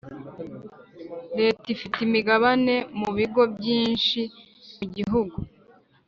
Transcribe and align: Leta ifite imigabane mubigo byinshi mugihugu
Leta 1.39 1.65
ifite 1.75 1.97
imigabane 2.07 2.75
mubigo 2.99 3.41
byinshi 3.55 4.19
mugihugu 4.77 5.35